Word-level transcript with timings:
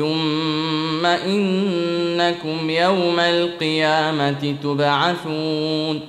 ثم 0.00 1.06
انكم 1.06 2.70
يوم 2.70 3.20
القيامه 3.20 4.54
تبعثون 4.62 6.00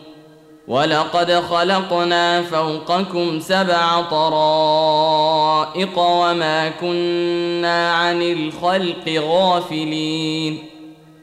ولقد 0.67 1.31
خلقنا 1.31 2.41
فوقكم 2.41 3.39
سبع 3.39 4.01
طرائق 4.01 5.99
وما 5.99 6.69
كنا 6.69 7.93
عن 7.93 8.21
الخلق 8.21 9.09
غافلين 9.09 10.57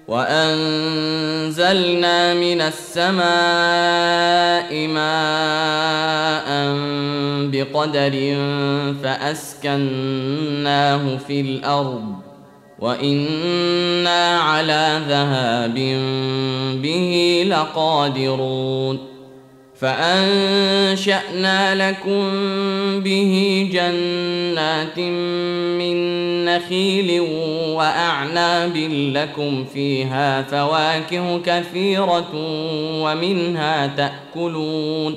وانزلنا 0.09 1.55
من 2.35 2.61
السماء 2.61 3.27
ماء 4.87 6.49
بقدر 7.53 8.37
فاسكناه 9.03 11.17
في 11.27 11.41
الأرض 11.41 12.28
وأنا 12.79 14.39
على 14.39 15.01
ذهاب 15.09 15.75
به 16.83 17.45
لقادرون 17.49 18.99
فانشانا 19.81 21.59
لكم 21.91 22.31
به 23.01 23.69
جنات 23.73 24.99
من 25.79 25.99
نخيل 26.45 27.21
واعناب 27.75 28.77
لكم 29.15 29.65
فيها 29.65 30.43
فواكه 30.43 31.41
كثيره 31.47 32.31
ومنها 33.03 33.87
تاكلون 33.87 35.17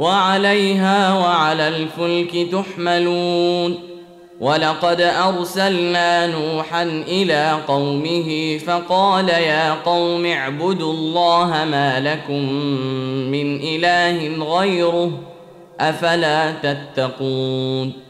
وعليها 0.00 1.14
وعلى 1.14 1.68
الفلك 1.68 2.48
تحملون 2.52 3.78
ولقد 4.40 5.00
أرسلنا 5.00 6.26
نوحا 6.26 6.82
إلى 6.82 7.58
قومه 7.68 8.58
فقال 8.66 9.28
يا 9.28 9.74
قوم 9.74 10.26
اعبدوا 10.26 10.92
الله 10.92 11.64
ما 11.70 12.00
لكم 12.00 12.52
من 13.30 13.56
إله 13.56 14.44
غيره 14.44 15.10
أفلا 15.80 16.52
تتقون 16.52 18.09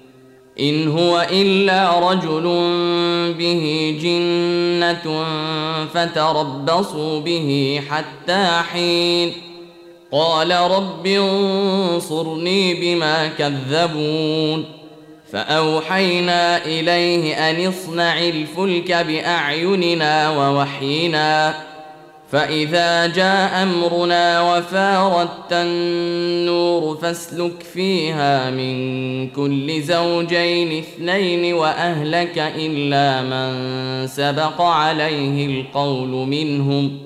إن 0.61 0.87
هو 0.87 1.27
إلا 1.31 2.11
رجل 2.11 2.43
به 3.37 3.95
جنة 4.01 5.25
فتربصوا 5.93 7.19
به 7.19 7.81
حتى 7.89 8.61
حين. 8.73 9.33
قال 10.11 10.51
رب 10.51 11.07
انصرني 11.07 12.73
بما 12.73 13.27
كذبون. 13.27 14.65
فأوحينا 15.33 16.65
إليه 16.65 17.49
أن 17.49 17.67
اصنع 17.67 18.19
الفلك 18.19 18.91
بأعيننا 18.91 20.29
ووحينا. 20.29 21.55
فإذا 22.31 23.07
جاء 23.07 23.63
أمرنا 23.63 24.41
وفاردت 24.41 25.51
النور 25.51 26.97
فاسلك 26.97 27.63
فيها 27.73 28.49
من 28.49 29.29
كل 29.29 29.81
زوجين 29.81 30.77
اثنين 30.77 31.53
وأهلك 31.53 32.37
إلا 32.37 33.21
من 33.21 34.07
سبق 34.07 34.61
عليه 34.61 35.45
القول 35.45 36.09
منهم 36.09 36.97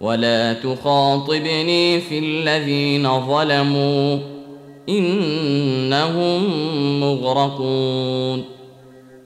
ولا 0.00 0.52
تخاطبني 0.52 2.00
في 2.00 2.18
الذين 2.18 3.20
ظلموا 3.26 4.18
انهم 4.88 6.42
مغرقون 7.00 8.44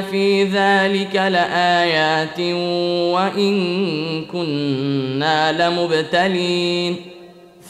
في 0.00 0.44
ذلك 0.44 1.14
لايات 1.16 2.40
وان 3.14 4.24
كنا 4.24 5.68
لمبتلين 5.68 6.96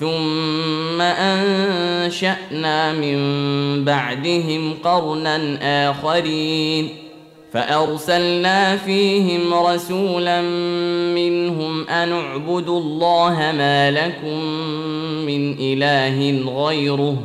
ثم 0.01 1.01
انشانا 1.01 2.93
من 2.93 3.19
بعدهم 3.85 4.75
قرنا 4.85 5.91
اخرين 5.91 6.89
فارسلنا 7.53 8.77
فيهم 8.77 9.55
رسولا 9.55 10.43
منهم 11.15 11.89
ان 11.89 12.13
اعبدوا 12.13 12.81
الله 12.81 13.53
ما 13.57 13.91
لكم 13.91 14.45
من 15.27 15.57
اله 15.59 16.51
غيره 16.67 17.17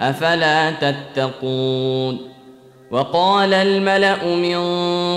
افلا 0.00 0.70
تتقون 0.70 2.29
وقال 2.90 3.54
الملأ 3.54 4.34
من 4.34 4.56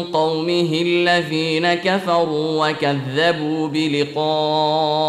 قومه 0.04 0.82
الذين 0.82 1.74
كفروا 1.74 2.70
وكذبوا 2.70 3.68
بلقاء 3.68 5.02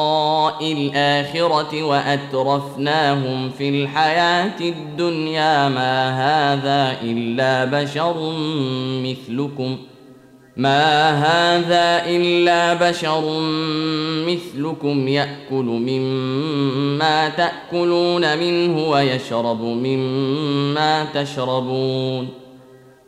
الآخرة 0.72 1.82
وأترفناهم 1.82 3.50
في 3.50 3.68
الحياة 3.68 4.60
الدنيا 4.60 5.68
ما 5.68 6.10
هذا 6.10 6.96
إلا 7.02 7.64
بشر 7.64 8.32
مثلكم 9.04 9.76
ما 10.56 11.10
هذا 11.10 12.06
إلا 12.06 12.74
بشر 12.74 13.40
مثلكم 14.26 15.08
يأكل 15.08 15.64
مما 15.64 17.28
تأكلون 17.28 18.38
منه 18.38 18.88
ويشرب 18.90 19.60
مما 19.60 21.04
تشربون 21.04 22.43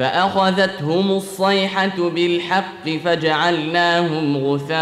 فأخذتهم 0.00 1.10
الصيحة 1.10 2.08
بالحق 2.14 2.88
فجعلناهم 3.04 4.36
غثاء 4.36 4.80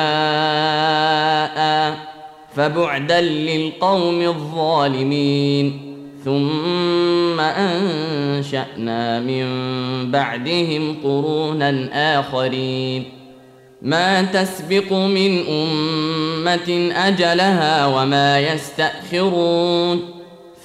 فبعدا 2.56 3.20
للقوم 3.20 4.22
الظالمين 4.22 5.80
ثم 6.24 7.40
أنشأنا 7.40 9.20
من 9.20 9.46
بعدهم 10.10 10.96
قرونا 11.04 11.88
آخرين 12.20 13.04
ما 13.82 14.22
تسبق 14.22 14.92
من 14.92 15.46
أمة 15.48 16.92
أجلها 16.96 17.86
وما 17.86 18.40
يستأخرون 18.40 20.00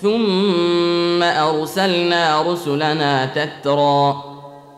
ثم 0.01 1.23
أرسلنا 1.23 2.41
رسلنا 2.41 3.25
تترى 3.25 4.32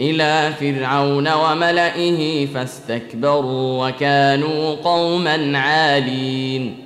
إلى 0.00 0.52
فرعون 0.60 1.28
وملئه 1.32 2.46
فاستكبروا 2.46 3.88
وكانوا 3.88 4.74
قوما 4.74 5.58
عالين. 5.58 6.76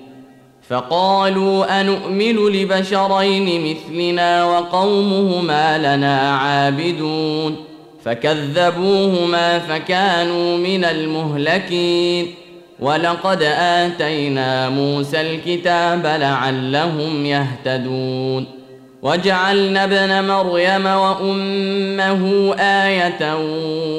فقالوا 0.69 1.81
انومن 1.81 2.37
لبشرين 2.37 3.75
مثلنا 3.75 4.45
وقومهما 4.45 5.97
لنا 5.97 6.37
عابدون. 6.37 7.57
فكذبوهما 8.05 9.59
فكانوا 9.59 10.57
من 10.57 10.85
المهلكين. 10.85 12.35
ولقد 12.81 13.43
آتينا 13.59 14.69
موسى 14.69 15.21
الكتاب 15.21 16.07
لعلهم 16.07 17.27
يهتدون. 17.27 18.64
وجعلنا 19.05 19.85
ابن 19.85 20.29
مريم 20.29 20.87
وأمه 20.87 22.55
آية 22.55 23.37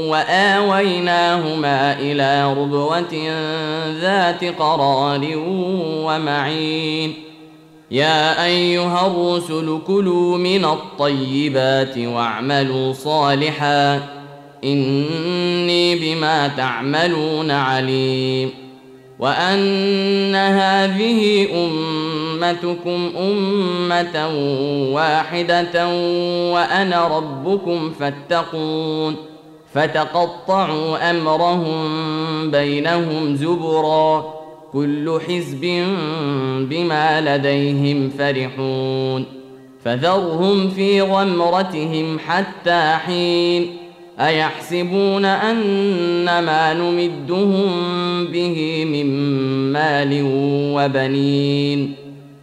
وآويناهما 0.09 1.99
إلى 1.99 2.53
ربوة 2.53 3.29
ذات 4.01 4.43
قرار 4.43 5.21
ومعين. 6.05 7.13
يا 7.91 8.45
أيها 8.45 9.07
الرسل 9.07 9.79
كلوا 9.87 10.37
من 10.37 10.65
الطيبات 10.65 11.97
واعملوا 11.97 12.93
صالحا. 12.93 14.01
إني 14.63 15.95
بما 15.95 16.47
تعملون 16.47 17.51
عليم. 17.51 18.51
وأن 19.19 20.35
هذه 20.35 21.47
امتكم 22.43 23.11
امه 23.17 24.27
واحدة 24.93 25.87
وأنا 26.53 27.07
ربكم 27.17 27.91
فاتقون 27.99 29.15
فتقطعوا 29.73 31.09
امرهم 31.11 32.51
بينهم 32.51 33.35
زبرا 33.35 34.33
كل 34.73 35.19
حزب 35.27 35.61
بما 36.69 37.37
لديهم 37.37 38.09
فرحون 38.17 39.25
فذرهم 39.85 40.69
في 40.69 41.01
غمرتهم 41.01 42.19
حتى 42.19 42.97
حين 43.05 43.77
ايحسبون 44.19 45.25
ان 45.25 46.25
ما 46.25 46.73
نمدهم 46.73 47.65
به 48.25 48.85
من 48.85 49.05
مال 49.73 50.21
وبنين 50.75 52.04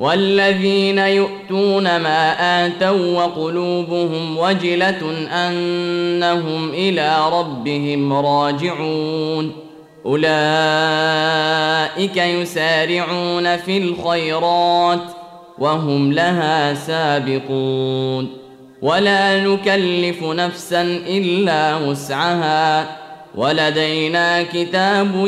والذين 0.00 0.98
يؤتون 0.98 1.96
ما 1.96 2.32
آتوا 2.66 3.24
وقلوبهم 3.24 4.38
وجلة 4.38 5.28
أنهم 5.32 6.70
إلى 6.70 7.30
ربهم 7.32 8.12
راجعون. 8.12 9.52
أولئك 10.06 10.26
يسارعون 12.16 13.56
في 13.56 13.78
الخيرات 13.78 15.02
وهم 15.58 16.12
لها 16.12 16.74
سابقون. 16.74 18.28
ولا 18.82 19.40
نكلف 19.40 20.22
نفسا 20.22 20.82
إلا 21.06 21.76
وسعها. 21.76 23.05
ولدينا 23.36 24.42
كتاب 24.42 25.26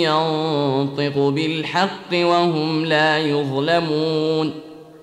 ينطق 0.00 1.18
بالحق 1.18 2.12
وهم 2.12 2.84
لا 2.84 3.18
يظلمون 3.18 4.52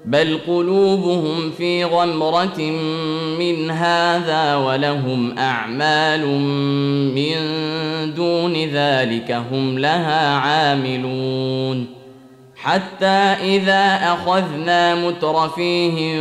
بل 0.05 0.39
قلوبهم 0.47 1.51
في 1.57 1.83
غمرة 1.83 2.61
من 3.39 3.71
هذا 3.71 4.55
ولهم 4.55 5.37
أعمال 5.37 6.27
من 7.15 7.37
دون 8.15 8.53
ذلك 8.53 9.31
هم 9.51 9.79
لها 9.79 10.35
عاملون 10.35 11.85
حتى 12.55 13.05
إذا 13.55 13.99
أخذنا 14.03 14.95
مترفيهم 14.95 16.19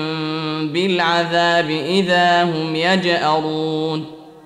بالعذاب 0.68 1.70
إذا 1.70 2.44
هم 2.44 2.76
يجأرون 2.76 4.15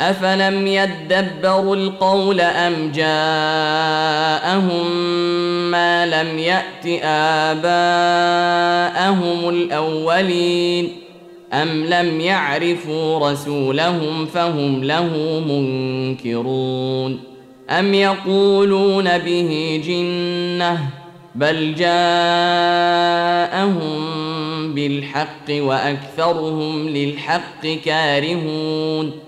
افلم 0.00 0.66
يدبروا 0.66 1.76
القول 1.76 2.40
ام 2.40 2.92
جاءهم 2.94 4.90
ما 5.70 6.06
لم 6.06 6.38
يات 6.38 6.86
اباءهم 7.02 7.88
الاولين 9.48 10.92
ام 11.52 11.84
لم 11.84 12.20
يعرفوا 12.20 13.30
رسولهم 13.30 14.26
فهم 14.26 14.84
له 14.84 15.42
منكرون 15.48 17.20
ام 17.70 17.94
يقولون 17.94 19.18
به 19.18 19.82
جنه 19.86 20.78
بل 21.34 21.74
جاءهم 21.74 21.98
بالحق 24.74 25.50
واكثرهم 25.50 26.88
للحق 26.88 27.66
كارهون 27.84 29.27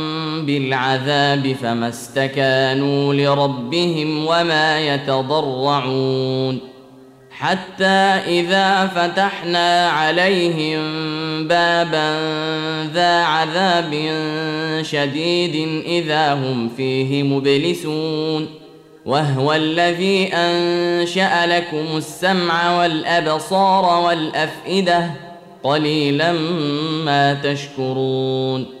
بالعذاب 0.45 1.55
فما 1.61 1.89
استكانوا 1.89 3.13
لربهم 3.13 4.25
وما 4.25 4.79
يتضرعون 4.79 6.59
حتى 7.31 7.85
إذا 8.27 8.87
فتحنا 8.87 9.89
عليهم 9.89 10.81
بابا 11.47 12.19
ذا 12.93 13.23
عذاب 13.23 13.93
شديد 14.81 15.83
إذا 15.85 16.33
هم 16.33 16.69
فيه 16.77 17.23
مبلسون 17.23 18.47
وهو 19.05 19.53
الذي 19.53 20.33
أنشأ 20.33 21.45
لكم 21.45 21.97
السمع 21.97 22.79
والأبصار 22.79 24.03
والأفئدة 24.05 25.11
قليلا 25.63 26.31
ما 27.05 27.33
تشكرون 27.33 28.80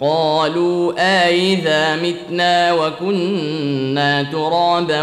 قالوا 0.00 0.92
أإذا 0.98 1.96
متنا 1.96 2.72
وكنا 2.72 4.22
ترابا 4.22 5.02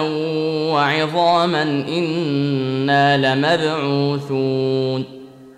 وعظاما 0.71 1.63
إنا 1.87 3.17
لمبعوثون 3.17 5.03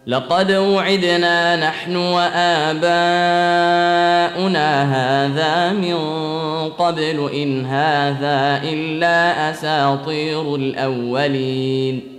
لقد 0.08 0.52
وعدنا 0.52 1.56
نحن 1.70 1.96
وآباؤنا 1.96 2.90
هذا 4.96 5.74
من 5.74 5.96
قبل 6.70 7.30
إن 7.34 7.66
هذا 7.66 8.62
إلا 8.64 9.52
أساطير 9.52 10.56
الأولين 10.56 12.19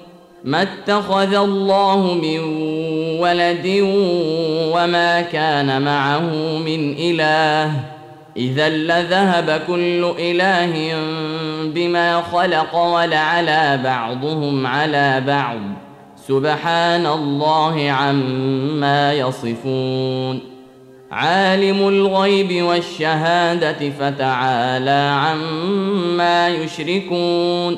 ما 0.43 0.61
اتخذ 0.61 1.33
الله 1.33 2.13
من 2.13 2.39
ولد 3.19 3.67
وما 4.73 5.21
كان 5.21 5.81
معه 5.81 6.57
من 6.57 6.95
إله. 6.97 7.71
إذا 8.37 8.69
لذهب 8.69 9.61
كل 9.67 10.13
إله 10.19 10.95
بما 11.65 12.21
خلق 12.21 12.75
ولعلى 12.75 13.79
بعضهم 13.83 14.67
على 14.67 15.23
بعض. 15.27 15.57
سبحان 16.27 17.05
الله 17.05 17.91
عما 17.91 19.13
يصفون. 19.13 20.39
عالم 21.11 21.87
الغيب 21.87 22.63
والشهادة 22.63 23.89
فتعالى 23.89 25.15
عما 25.19 26.49
يشركون. 26.49 27.77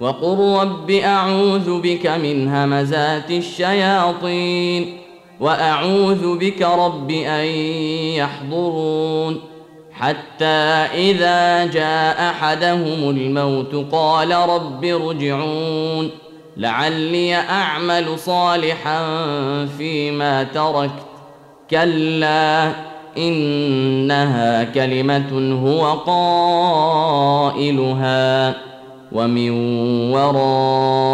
وقل 0.00 0.60
رب 0.60 0.90
أعوذ 0.90 1.80
بك 1.80 2.06
من 2.06 2.48
همزات 2.48 3.30
الشياطين 3.30 4.98
وأعوذ 5.40 6.38
بك 6.38 6.62
رب 6.62 7.10
أن 7.10 7.44
يحضرون 8.14 9.40
حتى 9.92 10.44
إذا 10.94 11.66
جاء 11.66 12.30
أحدهم 12.30 13.10
الموت 13.10 13.86
قال 13.92 14.32
رب 14.32 14.84
ارجعون 14.84 16.10
لعلي 16.56 17.34
أعمل 17.34 18.18
صالحا 18.18 19.00
فيما 19.78 20.42
تركت. 20.42 20.90
كلا 21.70 22.72
إنها 23.18 24.64
كلمة 24.64 25.60
هو 25.64 25.92
قائلها. 27.52 28.67
ومن 29.12 29.50
ورائهم 30.12 31.08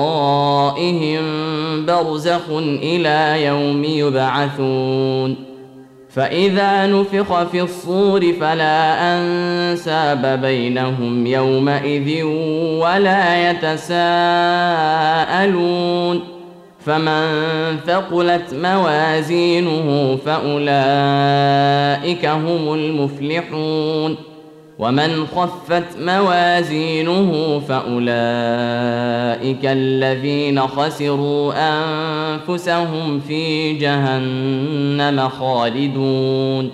برزخ 1.86 2.50
إلى 2.82 3.44
يوم 3.44 3.84
يبعثون 3.84 5.36
فإذا 6.10 6.86
نفخ 6.86 7.42
في 7.42 7.62
الصور 7.62 8.32
فلا 8.40 8.94
أنساب 9.16 10.40
بينهم 10.40 11.26
يومئذ 11.26 12.24
ولا 12.82 13.50
يتساءلون 13.50 13.94
فمن 16.86 17.26
ثقلت 17.86 18.54
موازينه 18.54 20.18
فأولئك 20.26 20.66
هم 22.26 22.74
المفلحون 22.74 24.16
ومن 24.78 25.26
خفت 25.26 25.98
موازينه 25.98 27.60
فاولئك 27.68 28.04
الذين 29.64 30.60
خسروا 30.60 31.52
انفسهم 31.54 33.20
في 33.20 33.72
جهنم 33.72 35.28
خالدون 35.28 36.72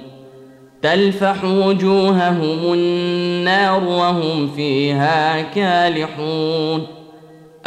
تلفح 0.83 1.45
وجوههم 1.45 2.73
النار 2.73 3.85
وهم 3.85 4.49
فيها 4.57 5.43
كالحون 5.43 6.87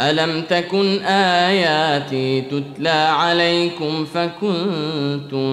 الم 0.00 0.42
تكن 0.42 0.98
اياتي 1.04 2.40
تتلى 2.40 2.88
عليكم 2.90 4.04
فكنتم 4.04 5.48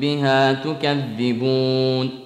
بها 0.00 0.52
تكذبون 0.52 2.25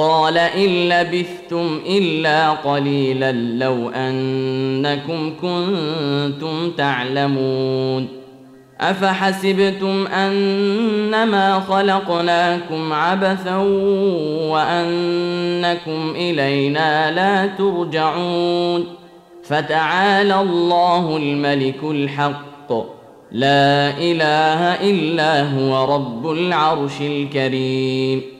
قال 0.00 0.38
إن 0.38 0.88
لبثتم 0.88 1.80
إلا 1.86 2.50
قليلا 2.50 3.32
لو 3.32 3.90
أنكم 3.90 5.32
كنتم 5.42 6.70
تعلمون. 6.70 8.08
أفحسبتم 8.80 10.06
أنما 10.06 11.60
خلقناكم 11.60 12.92
عبثا 12.92 13.56
وأنكم 14.50 16.14
إلينا 16.16 17.10
لا 17.10 17.46
ترجعون. 17.46 18.84
فتعالى 19.44 20.40
الله 20.40 21.16
الملك 21.16 21.78
الحق. 21.82 22.72
لا 23.32 23.98
إله 23.98 24.90
إلا 24.90 25.52
هو 25.52 25.94
رب 25.94 26.30
العرش 26.30 27.00
الكريم. 27.00 28.39